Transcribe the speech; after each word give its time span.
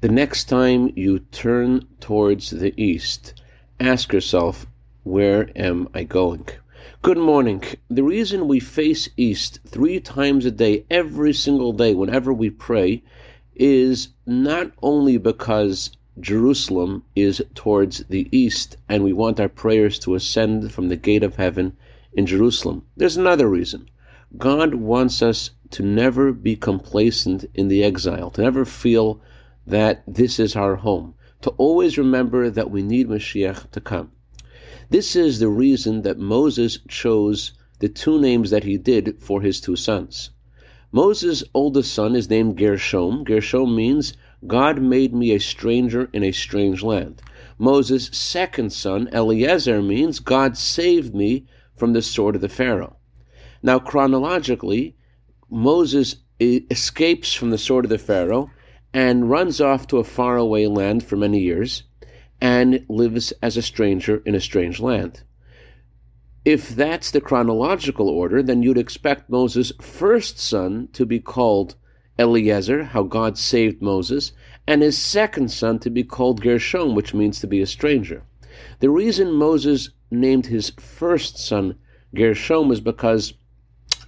the 0.00 0.08
next 0.08 0.44
time 0.44 0.92
you 0.94 1.20
turn 1.20 1.86
towards 2.00 2.50
the 2.50 2.74
east, 2.80 3.40
ask 3.80 4.12
yourself, 4.12 4.66
where 5.04 5.50
am 5.56 5.88
I 5.94 6.04
going? 6.04 6.46
Good 7.00 7.16
morning. 7.16 7.62
The 7.88 8.02
reason 8.02 8.46
we 8.46 8.60
face 8.60 9.08
east 9.16 9.60
three 9.66 10.00
times 10.00 10.44
a 10.44 10.50
day, 10.50 10.84
every 10.90 11.32
single 11.32 11.72
day, 11.72 11.94
whenever 11.94 12.32
we 12.32 12.50
pray, 12.50 13.02
is 13.54 14.08
not 14.26 14.70
only 14.82 15.16
because 15.16 15.90
Jerusalem 16.20 17.04
is 17.14 17.42
towards 17.54 18.04
the 18.08 18.28
east 18.30 18.76
and 18.88 19.02
we 19.02 19.12
want 19.12 19.40
our 19.40 19.48
prayers 19.48 19.98
to 20.00 20.14
ascend 20.14 20.72
from 20.72 20.88
the 20.88 20.96
gate 20.96 21.22
of 21.22 21.36
heaven 21.36 21.76
in 22.12 22.26
Jerusalem. 22.26 22.84
There's 22.96 23.16
another 23.16 23.48
reason. 23.48 23.88
God 24.36 24.74
wants 24.74 25.22
us 25.22 25.50
to 25.70 25.82
never 25.82 26.32
be 26.32 26.54
complacent 26.54 27.46
in 27.54 27.68
the 27.68 27.82
exile, 27.82 28.30
to 28.32 28.42
never 28.42 28.64
feel 28.64 29.20
that 29.66 30.02
this 30.06 30.38
is 30.38 30.54
our 30.54 30.76
home, 30.76 31.14
to 31.42 31.50
always 31.50 31.98
remember 31.98 32.50
that 32.50 32.70
we 32.70 32.82
need 32.82 33.08
Mashiach 33.08 33.70
to 33.72 33.80
come. 33.80 34.12
This 34.88 35.16
is 35.16 35.38
the 35.38 35.48
reason 35.48 36.02
that 36.02 36.18
Moses 36.18 36.78
chose 36.88 37.52
the 37.80 37.88
two 37.88 38.20
names 38.20 38.50
that 38.50 38.64
he 38.64 38.78
did 38.78 39.20
for 39.20 39.42
his 39.42 39.60
two 39.60 39.76
sons. 39.76 40.30
Moses' 40.92 41.42
oldest 41.52 41.92
son 41.92 42.14
is 42.14 42.30
named 42.30 42.56
Gershom. 42.56 43.24
Gershom 43.24 43.74
means 43.74 44.14
God 44.46 44.80
made 44.80 45.12
me 45.12 45.32
a 45.32 45.40
stranger 45.40 46.08
in 46.12 46.22
a 46.22 46.32
strange 46.32 46.82
land. 46.82 47.20
Moses' 47.58 48.08
second 48.12 48.72
son, 48.72 49.08
Eliezer, 49.12 49.82
means 49.82 50.20
God 50.20 50.56
saved 50.56 51.14
me 51.14 51.46
from 51.74 51.92
the 51.92 52.02
sword 52.02 52.36
of 52.36 52.40
the 52.40 52.48
Pharaoh. 52.48 52.96
Now, 53.62 53.78
chronologically, 53.78 54.96
Moses 55.50 56.16
escapes 56.38 57.34
from 57.34 57.50
the 57.50 57.58
sword 57.58 57.84
of 57.84 57.90
the 57.90 57.98
Pharaoh 57.98 58.50
and 58.96 59.28
runs 59.28 59.60
off 59.60 59.86
to 59.86 59.98
a 59.98 60.04
faraway 60.04 60.66
land 60.66 61.04
for 61.04 61.16
many 61.16 61.38
years 61.38 61.82
and 62.40 62.82
lives 62.88 63.30
as 63.42 63.54
a 63.54 63.60
stranger 63.60 64.22
in 64.24 64.34
a 64.34 64.40
strange 64.40 64.80
land. 64.80 65.22
If 66.46 66.70
that's 66.70 67.10
the 67.10 67.20
chronological 67.20 68.08
order, 68.08 68.42
then 68.42 68.62
you'd 68.62 68.78
expect 68.78 69.28
Moses' 69.28 69.70
first 69.82 70.38
son 70.38 70.88
to 70.94 71.04
be 71.04 71.20
called 71.20 71.74
Eliezer, 72.18 72.84
how 72.84 73.02
God 73.02 73.36
saved 73.36 73.82
Moses, 73.82 74.32
and 74.66 74.80
his 74.80 74.96
second 74.96 75.50
son 75.50 75.78
to 75.80 75.90
be 75.90 76.02
called 76.02 76.40
Gershom, 76.40 76.94
which 76.94 77.12
means 77.12 77.38
to 77.40 77.46
be 77.46 77.60
a 77.60 77.66
stranger. 77.66 78.22
The 78.80 78.88
reason 78.88 79.30
Moses 79.30 79.90
named 80.10 80.46
his 80.46 80.70
first 80.70 81.36
son 81.36 81.76
Gershom 82.14 82.72
is 82.72 82.80
because, 82.80 83.34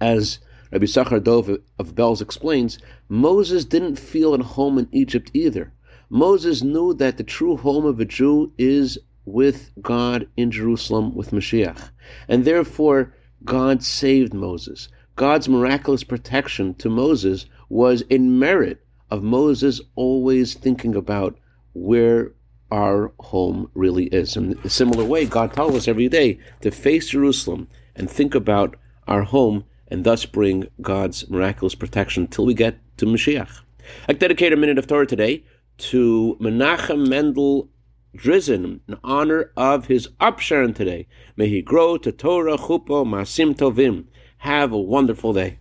as 0.00 0.38
Rabbi 0.72 0.86
Sachar 0.86 1.22
Dov 1.22 1.48
of 1.78 1.94
Belz 1.94 2.22
explains, 2.22 2.78
Moses 3.08 3.64
didn't 3.64 3.96
feel 3.96 4.34
at 4.34 4.40
home 4.40 4.78
in 4.78 4.88
Egypt 4.92 5.30
either. 5.34 5.72
Moses 6.08 6.62
knew 6.62 6.94
that 6.94 7.16
the 7.16 7.24
true 7.24 7.56
home 7.56 7.86
of 7.86 8.00
a 8.00 8.04
Jew 8.04 8.52
is 8.58 8.98
with 9.24 9.70
God 9.80 10.28
in 10.36 10.50
Jerusalem 10.50 11.14
with 11.14 11.30
Mashiach. 11.30 11.90
And 12.28 12.44
therefore, 12.44 13.14
God 13.44 13.82
saved 13.82 14.34
Moses. 14.34 14.88
God's 15.16 15.48
miraculous 15.48 16.04
protection 16.04 16.74
to 16.74 16.88
Moses 16.88 17.46
was 17.68 18.02
in 18.02 18.38
merit 18.38 18.84
of 19.10 19.22
Moses 19.22 19.80
always 19.94 20.54
thinking 20.54 20.94
about 20.94 21.38
where 21.72 22.32
our 22.70 23.12
home 23.20 23.70
really 23.74 24.06
is. 24.06 24.36
In 24.36 24.58
a 24.64 24.70
similar 24.70 25.04
way, 25.04 25.26
God 25.26 25.52
tells 25.52 25.74
us 25.74 25.88
every 25.88 26.08
day 26.08 26.38
to 26.60 26.70
face 26.70 27.10
Jerusalem 27.10 27.68
and 27.96 28.10
think 28.10 28.34
about 28.34 28.76
our 29.06 29.22
home 29.22 29.64
and 29.90 30.04
thus 30.04 30.24
bring 30.24 30.68
God's 30.80 31.28
miraculous 31.28 31.74
protection 31.74 32.26
till 32.26 32.46
we 32.46 32.54
get 32.54 32.78
to 32.98 33.06
Mashiach. 33.06 33.60
I 34.08 34.12
dedicate 34.12 34.52
a 34.52 34.56
minute 34.56 34.78
of 34.78 34.86
Torah 34.86 35.06
today 35.06 35.44
to 35.78 36.36
Menachem 36.40 37.08
Mendel 37.08 37.68
Drizin 38.16 38.80
in 38.88 38.96
honor 39.02 39.52
of 39.56 39.86
his 39.86 40.08
upsherin 40.20 40.74
today. 40.74 41.06
May 41.36 41.48
he 41.48 41.62
grow 41.62 41.96
to 41.98 42.12
Torah, 42.12 42.56
Chuppah, 42.56 43.06
Maasim 43.06 43.56
Tovim. 43.56 44.06
Have 44.38 44.72
a 44.72 44.78
wonderful 44.78 45.32
day. 45.32 45.58